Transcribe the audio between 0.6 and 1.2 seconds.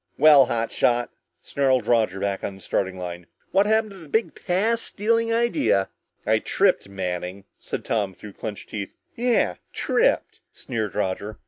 shot,"